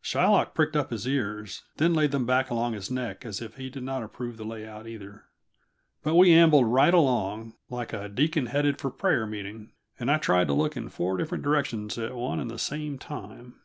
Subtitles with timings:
[0.00, 3.68] Shylock pricked up his ears, then laid them back along his neck as if he
[3.68, 5.24] did not approve the layout, either.
[6.04, 10.46] But we ambled right along, like a deacon headed for prayer meeting, and I tried
[10.46, 13.56] to look in four different directions at one and the same time.